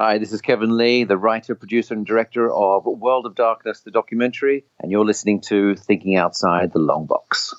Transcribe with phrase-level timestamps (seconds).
[0.00, 3.90] Hi, this is Kevin Lee, the writer, producer, and director of World of Darkness, the
[3.90, 7.54] documentary, and you're listening to Thinking Outside the Long Box.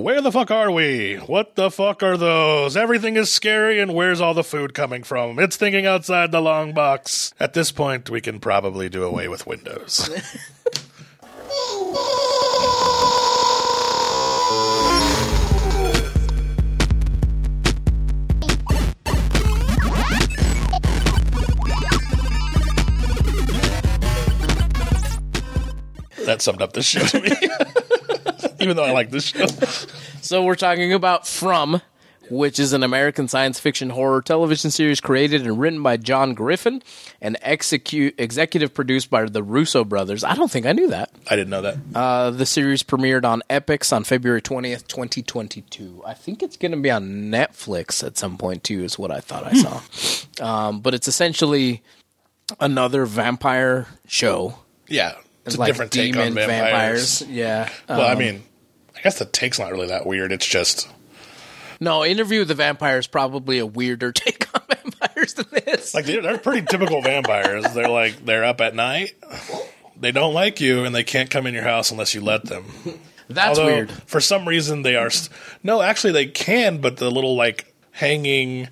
[0.00, 1.16] Where the fuck are we?
[1.16, 2.76] What the fuck are those?
[2.76, 5.40] Everything is scary, and where's all the food coming from?
[5.40, 7.34] It's thinking outside the long box.
[7.40, 10.08] At this point, we can probably do away with windows.
[26.32, 27.30] that summed up this show to me.
[28.60, 29.46] Even though I like this show.
[30.22, 31.82] So we're talking about From,
[32.30, 36.82] which is an American science fiction horror television series created and written by John Griffin
[37.20, 40.22] and execute executive produced by the Russo brothers.
[40.24, 41.10] I don't think I knew that.
[41.28, 41.76] I didn't know that.
[41.94, 46.02] Uh, the series premiered on Epix on February 20th, 2022.
[46.06, 49.20] I think it's going to be on Netflix at some point too is what I
[49.20, 50.68] thought I saw.
[50.68, 51.82] um, but it's essentially
[52.60, 54.54] another vampire show.
[54.88, 55.14] Yeah.
[55.46, 57.22] It's a like different take on demon vampires.
[57.22, 57.68] Yeah.
[57.88, 58.42] Well, I Um, mean,
[58.96, 60.30] I guess the take's not really that weird.
[60.32, 60.88] It's just
[61.80, 65.94] No, Interview with the Vampire is probably a weirder take on vampires than this.
[65.94, 67.64] like they're, they're pretty typical vampires.
[67.74, 69.14] They're like they're up at night.
[69.98, 72.64] They don't like you, and they can't come in your house unless you let them.
[73.28, 73.92] That's Although, weird.
[73.92, 75.10] For some reason, they are.
[75.10, 75.30] St-
[75.62, 78.68] no, actually, they can, but the little like hanging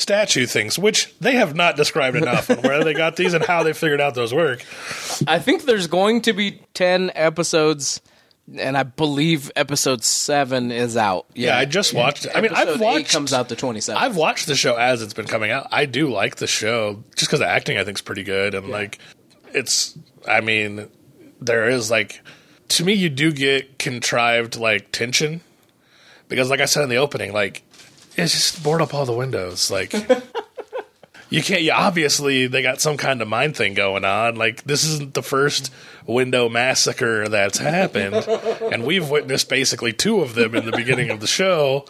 [0.00, 3.62] statue things, which they have not described enough on where they got these and how
[3.62, 4.64] they figured out those work.
[5.28, 8.00] I think there's going to be 10 episodes,
[8.56, 11.26] and I believe episode 7 is out.
[11.34, 12.24] Yeah, I just watched.
[12.24, 12.32] it.
[12.34, 13.12] I mean, I've Episode watched.
[13.12, 13.94] comes out the 27th.
[13.96, 15.66] I've watched the show as it's been coming out.
[15.70, 18.68] I do like the show just because the acting I think is pretty good and
[18.68, 18.98] like
[19.52, 19.96] it's.
[20.26, 20.88] I mean,
[21.40, 22.20] there is like
[22.68, 25.40] to me you do get contrived like tension
[26.28, 27.62] because like I said in the opening, like
[28.16, 29.70] it's just board up all the windows.
[29.70, 29.92] Like
[31.30, 31.62] you can't.
[31.62, 34.36] You obviously they got some kind of mind thing going on.
[34.36, 35.72] Like this isn't the first
[36.10, 38.14] window massacre that's happened,
[38.72, 41.84] and we've witnessed basically two of them in the beginning of the show.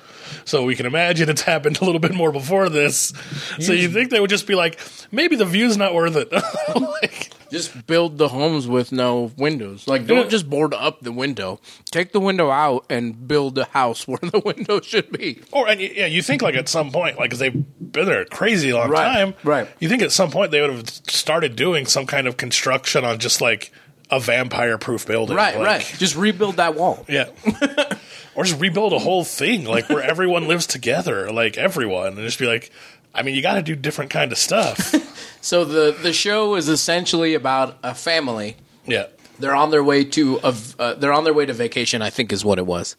[0.45, 3.13] So we can imagine it's happened a little bit more before this.
[3.59, 4.79] So you think they would just be like,
[5.11, 6.31] maybe the view's not worth it.
[7.03, 9.89] like, just build the homes with no windows.
[9.89, 11.61] Like, don't just board up the window.
[11.87, 15.41] Take the window out and build a house where the window should be.
[15.51, 18.27] Or and yeah, you think like at some point, like 'cause they've been there a
[18.27, 19.69] crazy long Right, time, right.
[19.81, 23.19] You think at some point they would have started doing some kind of construction on
[23.19, 23.73] just like
[24.11, 25.95] a vampire-proof building, Right, like- right.
[25.99, 27.05] Just rebuild that wall.
[27.09, 27.29] yeah.
[28.35, 32.39] or just rebuild a whole thing, like where everyone lives together, like everyone, and just
[32.39, 32.71] be like,
[33.15, 34.95] I mean, you got to do different kind of stuff.
[35.43, 38.57] So the the show is essentially about a family.
[38.85, 39.07] yeah.
[39.39, 42.03] They're on their way to a, uh, they're on their way to vacation.
[42.03, 42.95] I think is what it was.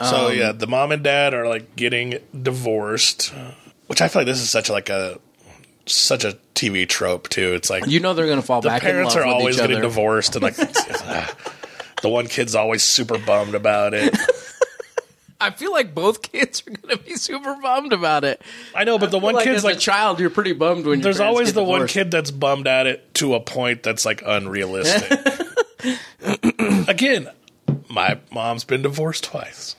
[0.00, 2.14] So Um, yeah, the mom and dad are like getting
[2.62, 3.34] divorced,
[3.88, 5.20] which I feel like this is such like a
[5.86, 7.52] such a TV trope too.
[7.54, 8.82] It's like You know they're gonna fall the back.
[8.82, 9.82] parents in love are with always each getting other.
[9.88, 11.26] divorced and like uh,
[12.02, 14.16] the one kid's always super bummed about it.
[15.40, 18.40] I feel like both kids are gonna be super bummed about it.
[18.76, 21.18] I know, but the one like kid's like a child, you're pretty bummed when there's
[21.18, 25.10] always get the one kid that's bummed at it to a point that's like unrealistic.
[26.88, 27.28] Again,
[27.88, 29.74] my mom's been divorced twice.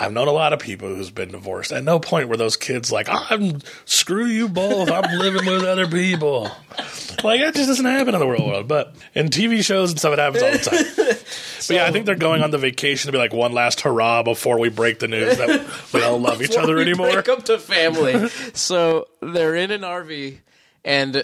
[0.00, 1.72] I've known a lot of people who's been divorced.
[1.72, 4.90] At no point were those kids like, "I'm screw you both.
[4.90, 6.50] I'm living with other people."
[7.22, 8.66] Like that just doesn't happen in the real world.
[8.66, 11.16] But in TV shows and stuff, it happens all the time.
[11.68, 14.22] But yeah, I think they're going on the vacation to be like one last hurrah
[14.22, 17.12] before we break the news that we don't love each other anymore.
[17.12, 18.28] Break up to family.
[18.54, 20.38] so they're in an RV
[20.86, 21.22] and uh,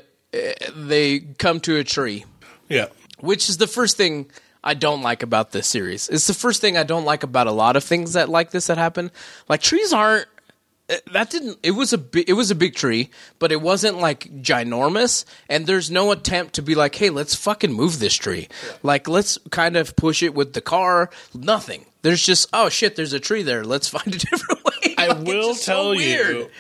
[0.77, 2.27] they come to a tree,
[2.69, 2.89] Yeah.
[3.19, 4.31] which is the first thing
[4.67, 6.09] I don't like about this series.
[6.09, 8.67] It's the first thing I don't like about a lot of things that like this
[8.67, 9.11] that happen.
[9.49, 10.27] Like trees aren't.
[10.91, 11.59] uh, That didn't.
[11.63, 15.25] It was a it was a big tree, but it wasn't like ginormous.
[15.49, 18.49] And there's no attempt to be like, hey, let's fucking move this tree.
[18.83, 21.11] Like let's kind of push it with the car.
[21.33, 21.87] Nothing.
[22.03, 23.65] There's just oh shit, there's a tree there.
[23.65, 24.95] Let's find a different way.
[24.99, 26.51] I Like, will just so tell you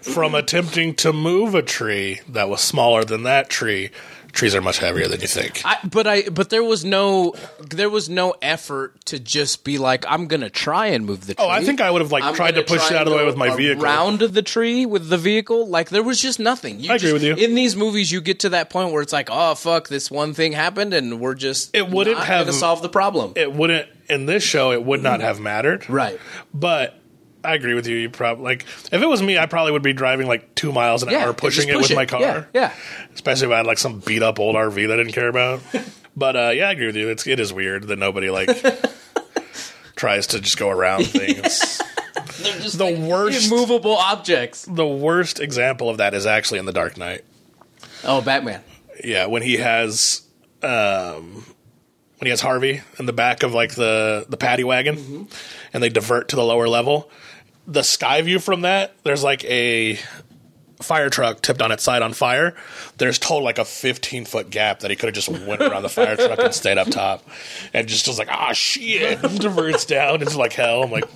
[0.00, 3.90] from attempting to move a tree that was smaller than that tree,
[4.32, 5.62] trees are much heavier than you think.
[5.64, 10.04] I, but I but there was no there was no effort to just be like
[10.08, 11.44] I'm gonna try and move the tree.
[11.44, 13.16] Oh, I think I would have like I'm tried to push it out of the
[13.18, 13.84] way with my go vehicle.
[13.84, 15.66] around the tree with the vehicle.
[15.68, 16.80] Like there was just nothing.
[16.80, 17.34] You I agree with you.
[17.34, 20.34] In these movies, you get to that point where it's like, oh fuck, this one
[20.34, 23.32] thing happened, and we're just It wouldn't not have- gonna solve the problem.
[23.36, 24.72] It wouldn't in this show.
[24.72, 25.88] It would not have mattered.
[25.88, 26.18] right.
[26.52, 26.98] But
[27.44, 27.96] I agree with you.
[27.96, 28.62] You probably like
[28.92, 31.32] if it was me, I probably would be driving like two miles an Yeah, hour,
[31.32, 32.20] pushing just it push with my car.
[32.20, 32.72] Yeah, yeah.
[33.14, 35.60] Especially if I had like some beat up old RV that I didn't care about.
[36.16, 37.08] but uh, yeah, I agree with you.
[37.08, 38.48] It's it is weird that nobody like
[39.96, 41.80] tries to just go around things.
[42.42, 44.64] They're just The like worst- immovable objects.
[44.64, 47.24] the worst example of that is actually in The Dark Knight.
[48.04, 48.62] Oh, Batman.
[49.04, 50.22] Yeah, when he has
[50.62, 51.44] um,
[52.22, 55.26] when he has Harvey in the back of like the the paddy wagon,
[55.72, 57.10] and they divert to the lower level.
[57.66, 59.98] The sky view from that, there's like a
[60.80, 62.54] fire truck tipped on its side on fire.
[62.98, 65.88] There's total like a 15 foot gap that he could have just went around the
[65.88, 67.28] fire truck and stayed up top,
[67.74, 70.84] and just was like, ah shit, diverts down into like hell.
[70.84, 71.08] I'm like,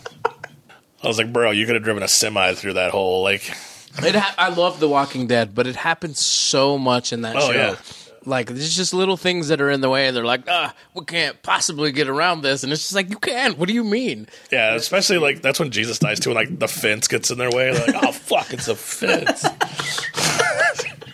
[1.05, 3.49] I was like, bro, you could have driven a semi through that hole, like.
[4.03, 7.53] It ha- I love The Walking Dead, but it happens so much in that Oh,
[7.53, 7.53] show.
[7.53, 7.77] yeah.
[8.27, 11.05] Like there's just little things that are in the way, and they're like, "Ah, we
[11.05, 14.27] can't possibly get around this," and it's just like, "You can." What do you mean?
[14.51, 17.51] Yeah, especially like that's when Jesus dies too, and like the fence gets in their
[17.51, 17.73] way.
[17.73, 19.45] They're like, oh fuck, it's a fence.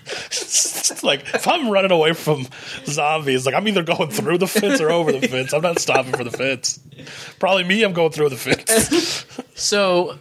[0.06, 2.46] It's like if I'm running away from
[2.86, 5.52] zombies, like I'm either going through the fence or over the fence.
[5.52, 6.80] I'm not stopping for the fence.
[7.38, 7.82] Probably me.
[7.82, 9.26] I'm going through the fence.
[9.54, 10.18] So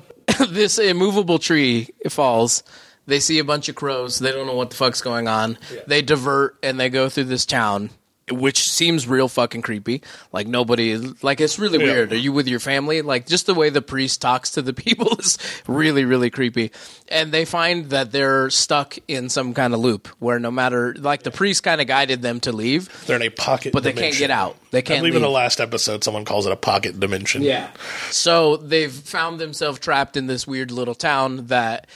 [0.49, 2.63] this immovable tree falls.
[3.07, 4.19] They see a bunch of crows.
[4.19, 5.57] They don't know what the fuck's going on.
[5.87, 7.89] They divert and they go through this town,
[8.29, 10.03] which seems real fucking creepy.
[10.31, 11.85] Like nobody, like it's really Yeah.
[11.91, 12.13] weird.
[12.13, 13.01] Are you with your family?
[13.01, 15.37] Like just the way the priest talks to the people is
[15.67, 16.71] really, really creepy.
[17.09, 21.23] And they find that they're stuck in some kind of loop where no matter, like
[21.23, 24.15] the priest kind of guided them to leave, They're in a pocket, but they can't
[24.15, 24.55] get out.
[24.69, 25.23] They can't believe leave.
[25.23, 27.41] in the last episode, someone calls it a pocket dimension.
[27.41, 27.71] Yeah.
[28.11, 31.87] So they've found themselves trapped in this weird little town that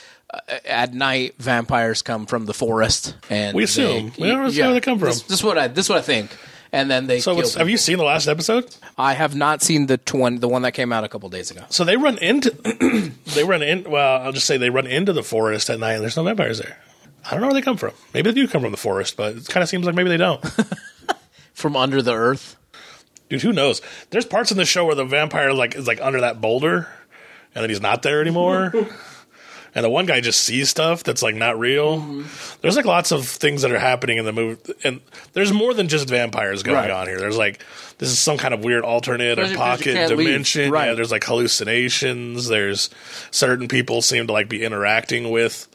[0.49, 4.11] Uh, at night vampires come from the forest and We assume.
[4.17, 5.09] they- We don't know where they come from.
[5.09, 6.35] This, this is what I this is what I think.
[6.71, 8.75] And then they So kill have you seen the last episode?
[8.97, 11.61] I have not seen the twen- the one that came out a couple days ago.
[11.69, 12.51] So they run into
[13.33, 13.89] they run in.
[13.89, 15.93] Well, I'll just say they run into the forest at night.
[15.93, 16.77] and There's no vampires there.
[17.25, 17.93] I don't know where they come from.
[18.13, 20.17] Maybe they do come from the forest, but it kind of seems like maybe they
[20.17, 20.43] don't.
[21.53, 22.57] From under the earth.
[23.29, 23.81] Dude, who knows?
[24.09, 26.87] There's parts in the show where the vampire like is like under that boulder,
[27.55, 28.73] and then he's not there anymore.
[29.75, 31.97] and the one guy just sees stuff that's like not real.
[31.99, 32.23] Mm-hmm.
[32.61, 35.01] There's like lots of things that are happening in the movie, and
[35.33, 36.89] there's more than just vampires going Right.
[36.89, 37.19] on here.
[37.19, 37.59] There's like
[37.97, 40.27] this is some kind of weird alternate or Especially 'cause you pocket can't leave.
[40.27, 40.71] dimension.
[40.71, 40.87] Right.
[40.87, 42.47] Yeah, there's like hallucinations.
[42.47, 42.89] There's
[43.31, 45.67] certain people seem to like be interacting with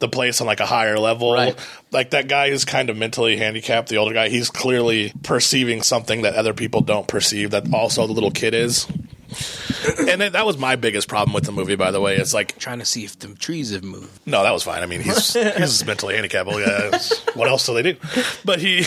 [0.00, 1.32] the place on like a higher level.
[1.34, 1.56] Right.
[1.92, 4.28] Like that guy is kind of mentally handicapped, the older guy.
[4.28, 8.86] He's clearly perceiving something that other people don't perceive that also the little kid is.
[10.08, 12.16] and that that was my biggest problem with the movie, by the way.
[12.16, 14.26] It's like, Trying to see if the trees have moved.
[14.26, 14.82] no, that was fine.
[14.82, 16.50] I mean, he's he's mentally handicapped.
[16.50, 16.98] Yeah,
[17.34, 17.96] what else do they do?
[18.44, 18.80] But he,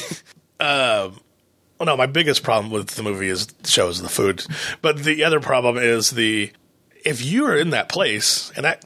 [0.59, 1.19] um,
[1.79, 4.45] well, no, my biggest problem with the movie is shows the food.
[4.81, 6.51] But the other problem is the
[7.05, 8.83] if you are in that place and that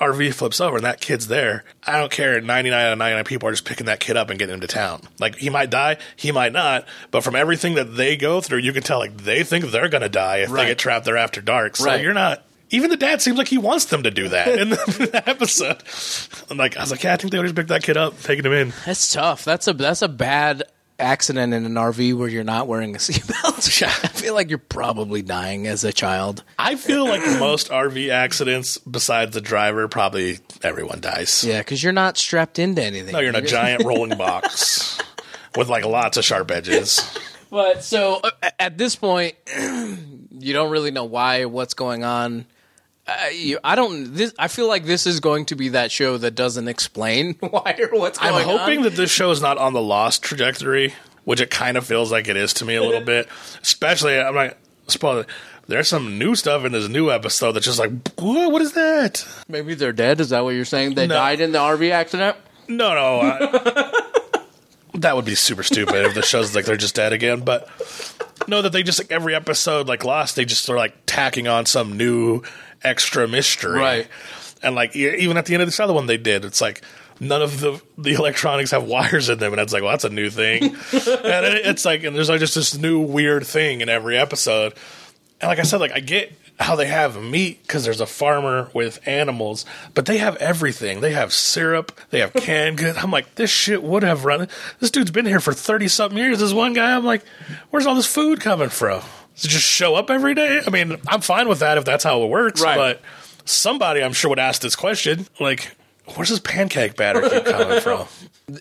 [0.00, 2.40] RV flips over and that kid's there, I don't care.
[2.40, 4.66] 99 out of 99 people are just picking that kid up and getting him to
[4.66, 5.02] town.
[5.20, 8.72] Like, he might die, he might not, but from everything that they go through, you
[8.72, 10.62] can tell, like, they think they're going to die if Right.
[10.64, 11.76] they get trapped there after dark.
[11.76, 12.02] So Right.
[12.02, 12.44] you're not.
[12.70, 15.82] Even the dad seems like he wants them to do that in the, episode.
[16.50, 18.20] I'm like, I was like, yeah, I think they would just pick that kid up,
[18.22, 18.72] taking him in.
[18.84, 19.44] That's tough.
[19.44, 20.64] That's a that's a bad
[20.98, 23.82] accident in an RV where you're not wearing a seatbelt.
[24.04, 26.44] I feel like you're probably dying as a child.
[26.58, 31.44] I feel like most RV accidents, besides the driver, probably everyone dies.
[31.44, 33.12] Yeah, because you're not strapped into anything.
[33.12, 34.98] No, you're in a giant rolling box
[35.56, 37.16] with like lots of sharp edges.
[37.50, 42.46] But so uh, at this point, you don't really know why, what's going on.
[43.06, 44.14] Uh, you, I don't.
[44.14, 47.76] This, I feel like this is going to be that show that doesn't explain why
[47.78, 48.58] or what's going I'm on.
[48.58, 50.94] hoping that this show is not on the Lost trajectory,
[51.24, 53.28] which it kind of feels like it is to me a little bit.
[53.62, 54.56] Especially, I'm not
[54.88, 55.26] spoiling.
[55.66, 58.50] There's some new stuff in this new episode that's just like, what?
[58.52, 59.26] What is that?
[59.48, 60.20] maybe they're dead.
[60.20, 60.94] Is that what you're saying?
[60.94, 61.14] They No.
[61.14, 62.36] died in the RV accident.
[62.68, 63.20] No, no.
[63.20, 63.92] I,
[64.94, 67.40] that would be super stupid if the show's like they're just dead again.
[67.40, 67.68] But
[68.48, 71.66] no, that they just like every episode, like Lost, they just are like tacking on
[71.66, 72.42] some new
[72.84, 74.08] extra mystery, Right.
[74.62, 76.44] And like even at the end of this other one, they did.
[76.44, 76.82] It's like
[77.20, 80.10] none of the the electronics have wires in them, and it's like, well, that's a
[80.10, 80.62] new thing.
[80.64, 80.74] and
[81.46, 84.74] it, it's like, and there's like just this new weird thing in every episode.
[85.40, 88.70] And like I said, like I get how they have meat because there's a farmer
[88.72, 91.00] with animals, but they have everything.
[91.00, 92.96] They have syrup, they have canned goods.
[92.96, 94.48] I'm like, this shit would have run.
[94.80, 96.38] This dude's been here for thirty something years.
[96.38, 97.24] This one guy, I'm like,
[97.70, 99.02] where's all this food coming from?
[99.36, 100.60] Just show up every day?
[100.66, 102.60] I mean, I'm fine with that if that's how it works.
[102.62, 102.76] Right.
[102.76, 103.02] But
[103.44, 105.74] somebody, I'm sure, would ask this question, like,
[106.14, 108.06] where's this pancake batter keep coming from?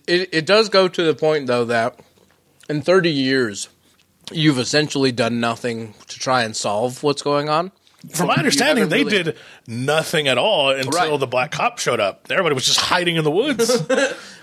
[0.08, 2.00] It, it does go to the point though that
[2.70, 3.68] in 30 years,
[4.32, 7.74] you've essentially done nothing to try and solve what's going on.
[8.13, 9.38] From my understanding, they really- did
[9.68, 11.20] nothing at all until Right.
[11.20, 12.27] the black cop showed up.
[12.30, 13.72] Everybody was just hiding in the woods.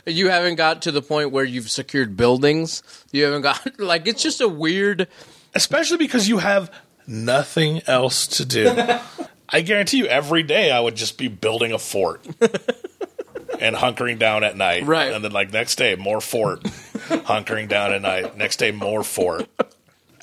[0.07, 2.83] You haven't got to the point where you've secured buildings.
[3.13, 5.09] You haven't got like it's just a weird.
[5.55, 6.73] Especially because you have
[7.07, 8.73] nothing else to do.
[9.49, 12.25] I guarantee you, every day I would just be building a fort
[13.61, 14.85] and hunkering down at night.
[14.87, 15.13] Right.
[15.13, 18.37] And then, like, next day, more fort, hunkering down at night.
[18.37, 19.49] Next day, more fort.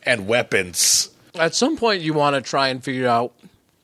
[0.04, 1.10] And weapons.
[1.36, 3.34] At some point, you want to try and figure out.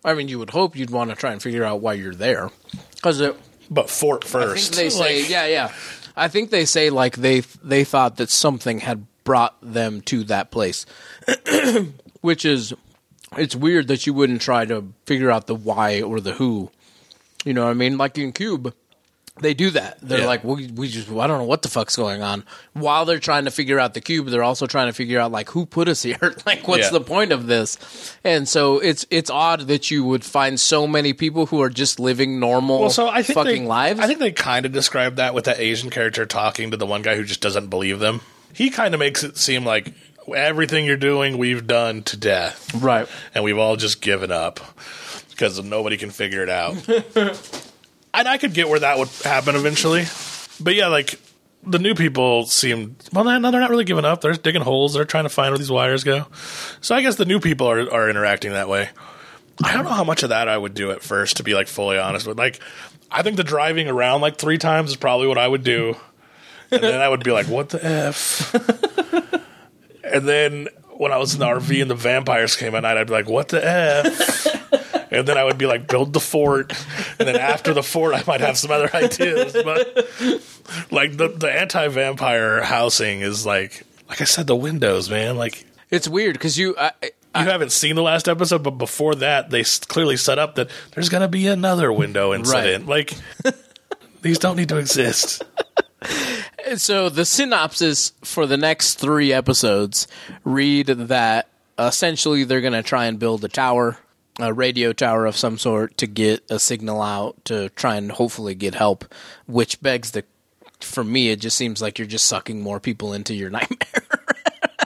[0.05, 2.49] I mean, you would hope you'd want to try and figure out why you're there,
[2.95, 3.35] because it.
[3.69, 4.73] But fort I first.
[4.73, 5.73] think they say, Like, yeah, yeah.
[6.15, 10.51] I think they say like they they thought that something had brought them to that
[10.51, 10.85] place,
[12.21, 12.73] which is
[13.37, 16.69] it's weird that you wouldn't try to figure out the why or the who.
[17.45, 17.97] You know what I mean?
[17.97, 18.73] Like in Cube,
[19.41, 19.97] they do that.
[20.01, 20.27] They're Yeah.
[20.27, 22.43] like, we, we just, I don't know what the fuck's going on.
[22.73, 25.49] While they're trying to figure out the cube, they're also trying to figure out like
[25.49, 26.35] who put us here.
[26.45, 26.89] like, what's Yeah.
[26.91, 28.15] the point of this?
[28.23, 31.99] And so it's it's odd that you would find so many people who are just
[31.99, 33.99] living normal, Well, so I think fucking they, lives.
[33.99, 37.01] I think they kind of describe that with that Asian character talking to the one
[37.01, 38.21] guy who just doesn't believe them.
[38.53, 39.93] He kind of makes it seem like
[40.33, 43.07] everything you're doing, we've done to death, right.
[43.33, 44.59] and we've all just given up
[45.31, 46.75] because nobody can figure it out.
[48.13, 50.05] and I could get where that would happen eventually,
[50.59, 51.19] but yeah, like
[51.65, 53.23] the new people seem well.
[53.23, 54.21] No, they're not really giving up.
[54.21, 54.93] They're digging holes.
[54.93, 56.27] They're trying to find where these wires go.
[56.81, 58.89] So I guess the new people are are interacting that way.
[59.63, 61.67] I don't know how much of that I would do at first, to be like
[61.67, 62.25] fully honest.
[62.25, 62.59] But like,
[63.11, 65.95] I think the driving around like three times is probably what I would do,
[66.73, 68.53] and then I would be like, "What the f?"
[70.03, 73.07] and then when I was in the RV and the vampires came at night, I'd
[73.07, 76.73] be like, "What the f?" and then I would be like, "Build the fort,"
[77.19, 79.53] and then after the fort, I might have some other ideas.
[79.53, 80.07] But
[80.91, 85.65] like the the anti vampire housing is like, like I said, the windows, man, like
[85.89, 86.75] It's weird because you.
[86.77, 86.91] I,
[87.35, 90.69] you haven't seen the last episode, but before that, they s- clearly set up that
[90.93, 92.85] there's going to be another window incident.
[92.85, 93.15] Like,
[94.21, 95.41] these don't need to exist.
[96.75, 100.07] so the synopsis for the next three episodes
[100.43, 103.97] read that essentially they're going to try and build a tower,
[104.39, 108.55] a radio tower of some sort, to get a signal out to try and hopefully
[108.55, 109.05] get help.
[109.47, 110.23] Which begs the,
[110.79, 113.79] for me, it just seems like you're just sucking more people into your nightmare.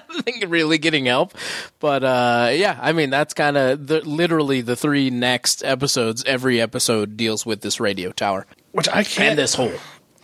[0.10, 1.34] I think really getting help,
[1.80, 6.24] but uh, yeah, I mean that's kind of the, literally the three next episodes.
[6.26, 9.30] Every episode deals with this radio tower Which I can't.
[9.30, 9.72] and this hole.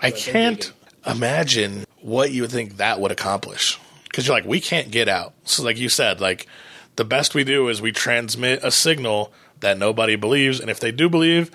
[0.01, 0.73] I can't
[1.05, 3.79] imagine what you would think that would accomplish.
[4.05, 5.33] Because you're like, we can't get out.
[5.43, 6.47] So, like you said, like
[6.95, 10.91] the best we do is we transmit a signal that nobody believes, and if they
[10.91, 11.49] do believe,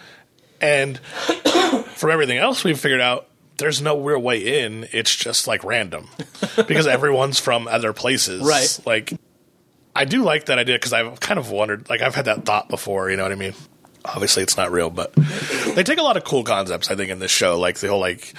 [0.60, 0.98] and
[1.94, 3.28] from everything else we've figured out,
[3.58, 4.88] there's no real way in.
[4.92, 6.08] It's just like random
[6.66, 8.78] because everyone's from other places, Right.
[8.86, 9.12] Like,
[9.94, 12.68] I do like that idea because I've kind of wondered, like I've had that thought
[12.68, 13.10] before.
[13.10, 13.54] You know what I mean?
[14.04, 15.12] Obviously, it's not real, but
[15.74, 16.90] they take a lot of cool concepts.
[16.90, 18.32] I think in this show, like the whole like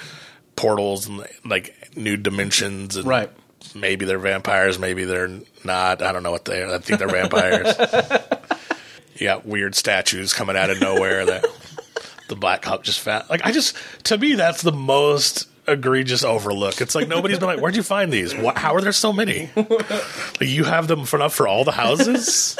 [0.60, 3.30] portals and like new dimensions, and Right.
[3.74, 6.02] Maybe they're vampires, maybe they're not.
[6.02, 6.74] I don't know what they are.
[6.74, 7.74] I think they're vampires.
[9.16, 11.46] you got weird statues coming out of nowhere that
[12.28, 13.28] the Black Hawk just found.
[13.30, 13.74] Like I just,
[14.04, 16.80] to me, that's the most egregious overlook.
[16.80, 18.32] It's like nobody's been like, "Where'd you find these?
[18.32, 19.50] Wh- How are there so many?
[19.56, 22.58] like you have them for enough for all the houses."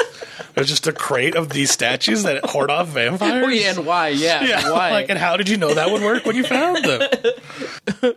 [0.54, 3.44] There's just a crate of these statues that hoard off vampires.
[3.46, 4.08] Oh, yeah, and why?
[4.08, 4.90] Yeah, Yeah, why?
[4.90, 8.12] like, and how did you know that would work when you found them?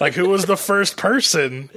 [0.00, 1.68] like, who was the first person?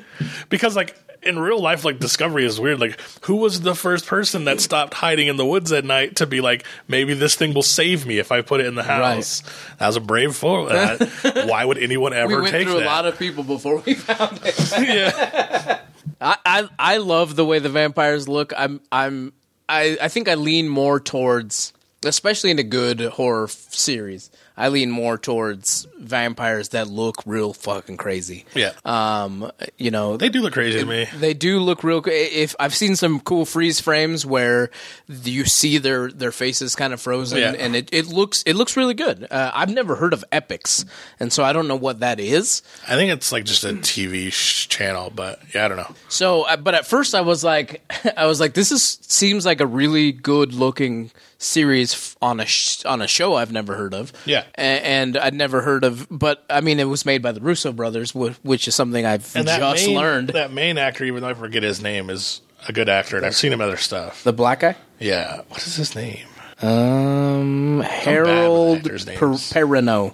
[0.50, 2.80] Because, like, in real life, like, Discovery is weird.
[2.80, 6.26] Like, who was the first person that stopped hiding in the woods at night to
[6.26, 9.42] be like, maybe this thing will save me if I put it in the house?
[9.78, 10.66] That was a brave fool.
[10.66, 12.84] That, uh, why would anyone ever we went take through that?
[12.84, 14.72] a lot of people before we found it.
[14.80, 15.82] yeah.
[16.22, 18.52] I, I I love the way the vampires look.
[18.58, 19.34] I'm I'm
[19.68, 21.74] I I think I lean more towards,
[22.04, 24.30] especially in a good horror f- series.
[24.60, 28.46] I lean more towards vampires that look real fucking crazy.
[28.54, 28.74] Yeah.
[28.86, 31.08] Um, you know, they do look crazy to me.
[31.18, 32.04] They do look real.
[32.06, 34.70] If I've seen some cool freeze frames where
[35.08, 37.54] you see their their faces kind of frozen, Yeah.
[37.58, 39.26] and it, it looks it looks really good.
[39.32, 40.86] Uh, I've never heard of Epix,
[41.20, 42.62] and so I don't know what that is.
[42.88, 45.96] I think it's like just a TV sh- channel, but yeah, I don't know.
[46.10, 47.82] So, uh, but at first I was like,
[48.18, 52.86] I was like, this is seems like a really good looking series on a sh-
[52.86, 54.14] on a show I've never heard of.
[54.26, 54.44] Yeah.
[54.58, 57.72] A- and I'd never heard of, but I mean, it was made by the Russo
[57.72, 60.30] brothers, wh- which is something I've And that just main, learned.
[60.30, 63.36] that main actor, even though I forget his name, is a good actor, and I've
[63.36, 64.24] seen him other stuff.
[64.24, 64.76] the black guy.
[65.00, 66.26] Yeah, what is his name?
[66.62, 68.98] Um, Harold per-.
[68.98, 70.14] Perrineau.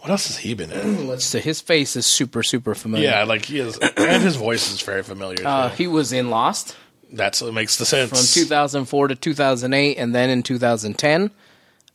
[0.00, 1.06] What else has he been in?
[1.06, 1.38] Let's see.
[1.38, 3.08] His face is super, super familiar.
[3.08, 5.46] Yeah, like he is, and his voice is very familiar.
[5.46, 6.76] Uh, he was in Lost
[7.12, 8.08] That's what makes the sense.
[8.10, 11.30] from 2004 to 2008, and then in 2010,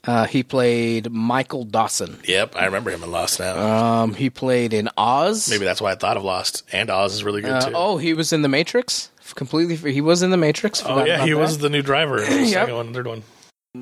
[0.06, 2.20] uh, he played Michael Dawson.
[2.26, 3.58] Yep, I remember him in Lost now.
[4.04, 5.50] Um, he played in Oz.
[5.50, 6.64] Maybe that's why I thought of Lost.
[6.72, 7.72] And Oz is really good Uh, too.
[7.76, 9.12] oh, he was in the Matrix.
[9.36, 10.82] Completely, he was in the Matrix.
[10.86, 11.38] Oh, yeah, he that.
[11.38, 12.24] was the new driver.
[12.24, 12.50] in The Yep.
[12.54, 13.24] second one, third one.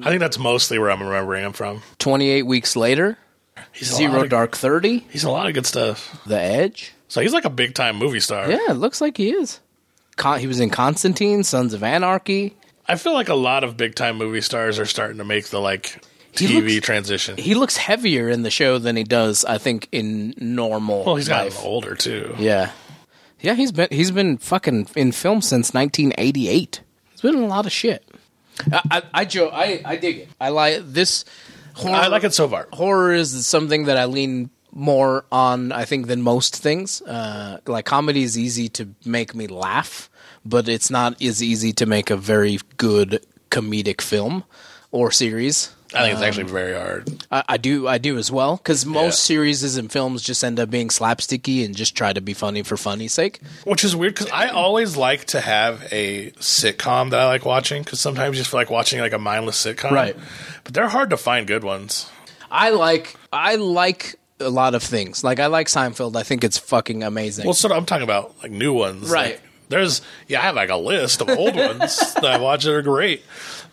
[0.01, 1.83] I think that's mostly where I'm remembering him from.
[1.99, 3.17] 28 weeks later,
[3.71, 6.19] He's Zero of- Dark Thirty, He's a lot of good stuff.
[6.25, 6.93] The Edge.
[7.07, 8.49] So he's like a big time movie star.
[8.49, 9.59] Yeah, it looks like he is.
[10.15, 12.55] Con- he was in Constantine, Sons of Anarchy.
[12.87, 15.59] I feel like a lot of big time movie stars are starting to make the
[15.59, 17.37] like He TV looks- transition.
[17.37, 21.03] He looks heavier in the show than he does, I think, in normal.
[21.03, 21.63] well, he's gotten life.
[21.65, 22.35] older too.
[22.37, 22.71] Yeah,
[23.41, 23.55] yeah.
[23.55, 26.81] He's been he's been fucking in film since 1988.
[27.11, 28.03] He's been in a lot of shit.
[28.71, 30.29] I I, I, Joe, I, I dig it.
[30.39, 31.25] I like this.
[31.73, 32.69] Horror, I like it so far.
[32.71, 37.01] horror is something that I lean more on, I think, than most things.
[37.01, 40.09] Uh, like comedy is easy to make me laugh,
[40.45, 44.43] but it's not as easy to make a very good comedic film
[44.91, 45.71] or series.
[45.93, 47.09] I think it's actually very hard.
[47.31, 49.35] I, I do, I do as well, because most Yeah.
[49.35, 52.75] series and films just end up being slapsticky and just try to be funny for
[52.75, 53.39] funny's sake.
[53.63, 57.83] Which is weird because I always like to have a sitcom that I like watching
[57.83, 59.91] because sometimes you just feel like watching like a mindless sitcom.
[59.91, 60.17] Right.
[60.65, 62.09] But they're hard to find good ones.
[62.51, 65.23] I like, I like a lot of things.
[65.23, 66.15] Like I like Seinfeld.
[66.15, 67.45] I think it's fucking amazing.
[67.45, 69.09] Well, sort of, I'm talking about like new ones.
[69.09, 69.33] Right.
[69.35, 72.73] Like, there's, yeah, I have like a list of old ones that I watch that
[72.73, 73.23] are great.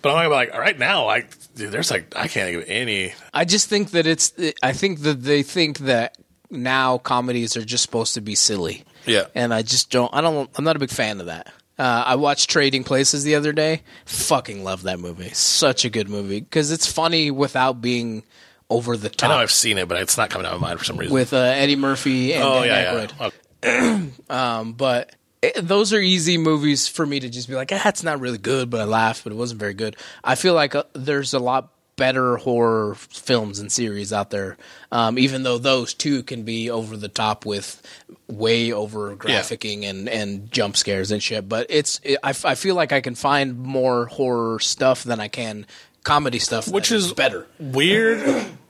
[0.00, 3.12] But I'm like, right now, like, dude, there's like, I can't think of any.
[3.34, 4.32] I just think that it's.
[4.62, 6.16] I think that they think that
[6.50, 9.26] now comedies are just supposed to be silly, Yeah.
[9.34, 10.12] and I just don't.
[10.14, 10.50] I don't.
[10.56, 11.52] I'm not a big fan of that.
[11.78, 13.82] Uh, I watched Trading Places the other day.
[14.06, 15.30] Fucking love that movie.
[15.30, 18.24] Such a good movie because it's funny without being
[18.72, 19.30] over the top.
[19.30, 19.40] I know.
[19.40, 21.14] I've seen it, but it's not coming out of my mind for some reason.
[21.14, 23.26] With uh, Eddie Murphy and oh, Dan yeah, yeah.
[23.26, 24.08] Okay.
[24.30, 28.02] Um, but it, those are easy movies for me to just be like, ah, it's
[28.02, 29.96] not really good, but I laughed, but it wasn't very good.
[30.24, 34.56] I feel like uh, there's a lot better horror films and series out there,
[34.90, 37.82] um, even though those too can be over the top with
[38.28, 41.48] way over graphicing and, and jump scares and shit.
[41.48, 45.28] But it's it, I, I feel like I can find more horror stuff than I
[45.28, 45.66] can
[46.02, 47.46] comedy stuff, Which is better.
[47.58, 48.46] weird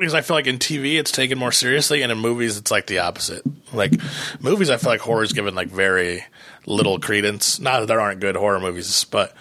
[0.00, 2.86] because I feel like in TV it's taken more seriously, and in movies it's like
[2.86, 3.42] the opposite.
[3.72, 3.92] Like
[4.40, 6.24] movies, I feel like horror is given like very
[6.66, 7.60] little credence.
[7.60, 9.34] Not that there aren't good horror movies, but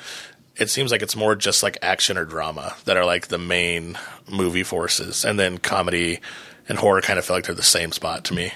[0.56, 3.98] it seems like it's more just like action or drama that are like the main
[4.30, 6.20] movie forces, and then comedy.
[6.68, 8.54] And horror kind of feel like they're the same spot to me.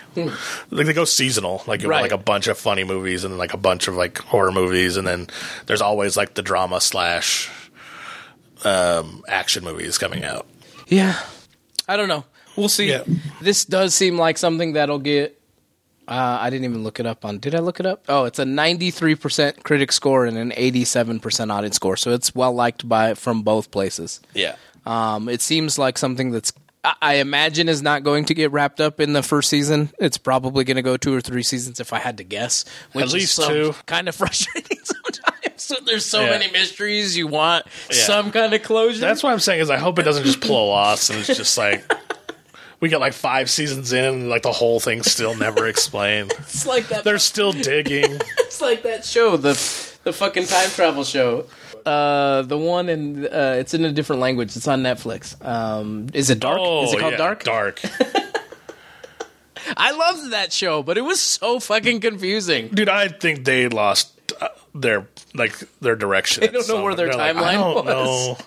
[0.69, 2.01] Like they go seasonal, like you have Right.
[2.03, 4.97] like a bunch of funny movies and then like a bunch of like horror movies,
[4.97, 5.25] and then
[5.65, 7.49] there's always like the drama slash
[8.63, 10.45] um, action movies coming out.
[10.87, 11.19] Yeah.
[11.87, 12.23] I don't know.
[12.55, 12.89] We'll see.
[12.89, 13.03] Yeah.
[13.41, 15.39] This does seem like something that'll get.
[16.07, 17.39] Uh, I didn't even look it up on.
[17.39, 18.03] Did I look it up?
[18.09, 21.95] Oh, it's a 93% critic score and an 87% audience score.
[21.95, 24.19] So it's well liked by from both places.
[24.33, 24.55] Yeah.
[24.85, 26.51] Um, it seems like something that's
[26.83, 29.91] I- I imagine is not going to get wrapped up in the first season.
[29.97, 32.65] It's probably going to go two or three seasons if I had to guess.
[32.91, 33.75] Which At is least so two.
[33.85, 34.89] Kind of frustrating sometimes.
[34.89, 34.92] So
[35.85, 36.31] there's so Yeah.
[36.31, 37.17] many mysteries.
[37.17, 37.97] You want Yeah.
[38.05, 38.99] some kind of closure.
[38.99, 41.57] That's what I'm saying is I hope it doesn't just pull Lost and it's just
[41.57, 41.83] like
[42.79, 46.33] we get like five seasons in and like the whole thing's still never explained.
[46.39, 47.03] it's like that.
[47.03, 48.19] They're still digging.
[48.39, 49.53] It's like that show, the
[50.03, 51.47] the fucking time travel show.
[51.87, 54.55] Uh, the one in uh, it's in a different language.
[54.55, 55.35] It's on Netflix.
[55.43, 56.59] Um, is it Dark?
[56.61, 57.43] Oh, is it called yeah, Dark?
[57.43, 57.81] Dark.
[59.77, 62.67] I loved that show, but it was so fucking confusing.
[62.67, 64.11] Dude, I think they lost
[64.73, 66.41] their like their direction.
[66.41, 67.85] They don't know where their They're like, I timeline don't was.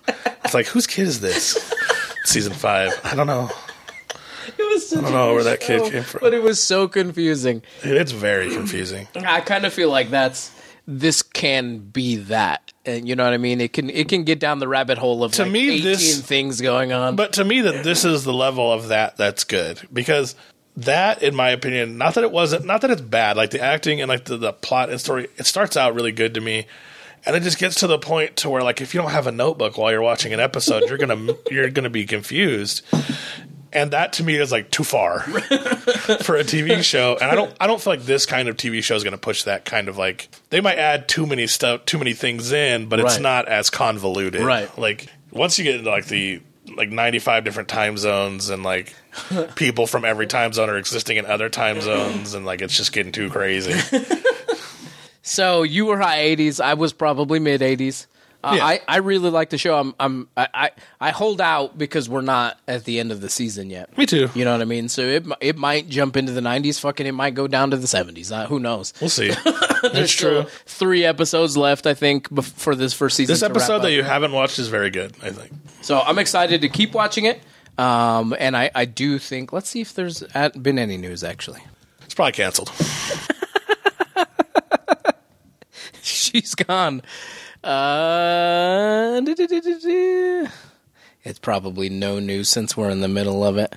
[0.09, 0.15] know.
[0.45, 1.73] It's like whose kid is this?
[2.25, 2.93] Season five.
[3.05, 3.51] I don't know.
[4.59, 6.21] It was such I don't know where that kid came from.
[6.21, 7.63] but it was so confusing.
[7.83, 9.09] It's very confusing.
[9.17, 10.53] I kind of feel like that's
[10.89, 13.61] this can be that, and you know what I mean.
[13.61, 16.21] It can it can get down the rabbit hole of To like me, eighteen this-
[16.23, 17.17] things going on.
[17.17, 20.37] But to me, that this is the level of that that's good because
[20.79, 23.37] that, in my opinion, not that it wasn't, not that it's bad.
[23.37, 26.35] Like the acting and like the, the plot and story, it starts out really good
[26.35, 26.67] to me,
[27.25, 29.33] and it just gets to the point to where like if you don't have a
[29.33, 32.83] notebook while you're watching an episode, you're gonna you're gonna be confused.
[33.73, 37.55] And that to me is like too far for a TV show, and I don't
[37.61, 39.89] I don't feel like this kind of TV show is going to push that kind
[39.89, 43.23] of like they might add too many stuff too many things in, but it's Right.
[43.23, 44.41] not as convoluted.
[44.43, 44.77] Right.
[44.79, 46.41] Like once you get into like the
[46.77, 48.95] like 95 different time zones and like
[49.55, 52.93] people from every time zone are existing in other time zones and like it's just
[52.93, 53.75] getting too crazy.
[55.29, 56.61] So you were high eighties.
[56.61, 58.07] I was probably mid eighties.
[58.45, 58.65] Uh, Yeah.
[58.67, 59.79] I, I really like the show.
[59.79, 60.71] I'm I'm I, I
[61.01, 63.97] I hold out because we're not at the end of the season yet.
[63.99, 64.29] Me too.
[64.35, 64.89] You know what I mean?
[64.89, 66.79] So it it might jump into the nineties.
[66.79, 68.31] Fucking, it might go down to the seventies.
[68.31, 68.93] Uh, who knows?
[69.01, 69.33] We'll see.
[69.83, 70.45] That's true.
[70.67, 73.33] Three episodes left, I think, bef- for this first season.
[73.33, 75.53] This episode that you haven't watched is very good, I think.
[75.83, 77.41] So I'm excited to keep watching it.
[77.79, 79.53] Um, and I, I do think.
[79.53, 81.61] Let's see if there's at, been any news actually.
[82.05, 82.71] It's probably canceled.
[86.03, 87.03] She's gone.
[87.67, 89.21] Uh,
[91.25, 93.75] it's probably no news since we're in the middle of it.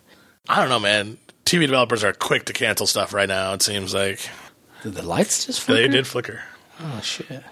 [0.47, 1.17] I don't know, man.
[1.45, 3.53] TV developers are quick to cancel stuff right now.
[3.53, 4.19] It seems like
[4.83, 5.81] Did the lights just flicker?
[5.81, 6.41] they did flicker.
[6.79, 7.43] Oh shit!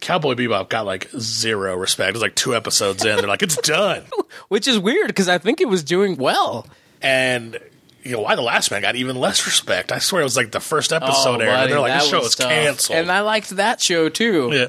[0.00, 2.10] Cowboy Bebop got like zero respect.
[2.10, 3.16] It was like two episodes in.
[3.16, 4.04] They're like, it's done.
[4.48, 6.66] Which is weird because I think it was doing well.
[7.02, 7.58] And
[8.04, 9.90] you know why the last man got even less respect?
[9.90, 12.18] I swear it was like the first episode aired, buddy, and they're like, this show
[12.20, 12.48] was is tough.
[12.50, 12.98] canceled.
[12.98, 14.50] And I liked that show too.
[14.52, 14.66] yeah.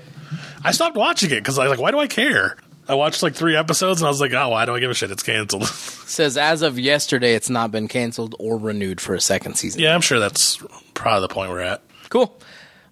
[0.63, 2.55] I stopped watching it because I was like, why do I care?
[2.87, 4.93] I watched like three episodes and I was like, oh, why do I give a
[4.93, 5.11] shit?
[5.11, 5.65] It's canceled.
[5.67, 9.81] Says as of yesterday, it's not been canceled or renewed for a second season.
[9.81, 10.61] yeah, I'm sure that's
[10.93, 11.81] probably the point we're at.
[12.09, 12.37] Cool.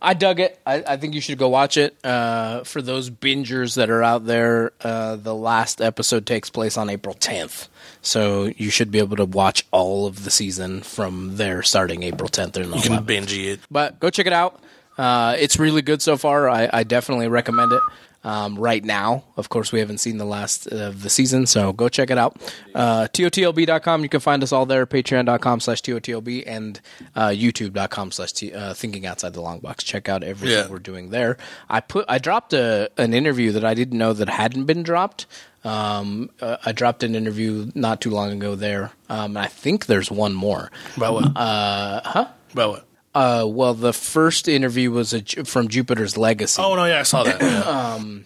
[0.01, 0.57] I dug it.
[0.65, 1.97] I, I think you should go watch it.
[2.05, 6.89] Uh, for those bingers that are out there, uh, the last episode takes place on
[6.89, 7.67] April 10th.
[8.01, 12.29] So you should be able to watch all of the season from there starting April
[12.29, 12.55] 10th.
[12.55, 13.59] Or You can binge it.
[13.69, 14.63] but go check it out.
[14.99, 16.49] Uh, it's really good so far.
[16.49, 17.81] I, I definitely recommend it.
[18.21, 21.87] Um, right now, of course, we haven't seen the last of the season, so go
[21.87, 22.35] check it out.
[22.75, 24.85] Uh, TOTLB.com, you can find us all there.
[24.85, 26.81] Patreon.com slash TOTLB and
[27.15, 29.85] uh, YouTube.com slash uh, Thinking Outside the Long Box.
[29.85, 30.67] Check out everything Yeah.
[30.69, 31.37] we're doing there.
[31.69, 35.25] I put I dropped a, an interview that I didn't know that hadn't been dropped.
[35.63, 38.91] Um, uh, I dropped an interview not too long ago there.
[39.09, 40.71] Um, I think there's one more.
[40.97, 41.37] About what?
[41.37, 42.27] Uh, huh?
[42.51, 42.85] About what?
[43.13, 46.61] Uh, well, the first interview was a, from Jupiter's Legacy.
[46.61, 47.41] Oh, no, yeah, I saw that.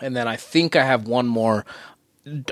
[0.00, 0.06] Yeah.
[0.06, 1.66] and then I think I have one more.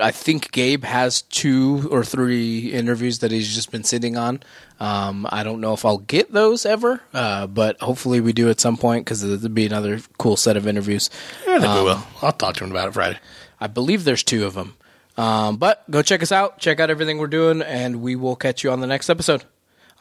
[0.01, 4.41] I think Gabe has two or three interviews that he's just been sitting on.
[4.79, 8.59] Um, I don't know if I'll get those ever, uh, but hopefully we do at
[8.59, 11.09] some point because it'll be another cool set of interviews.
[11.47, 12.03] I think we will.
[12.21, 13.19] I'll talk to him about it Friday.
[13.59, 14.75] I believe there's two of them.
[15.17, 18.63] Um, but go check us out, check out everything we're doing, and we will catch
[18.63, 19.43] you on the next episode.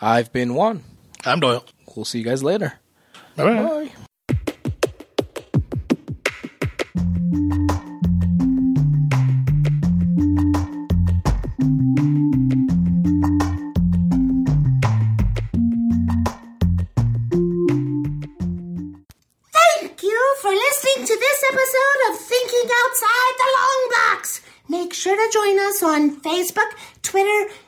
[0.01, 0.83] I've been Juan.
[1.29, 1.63] I'm Doyle.
[1.95, 2.81] We'll see you guys later.
[3.37, 3.63] Bye-bye.
[3.63, 3.91] Bye.
[19.53, 24.41] Thank you for listening to this episode of Thinking Outside the Long Box.
[24.71, 27.68] Make sure to join us on Facebook, Twitter, Instagram,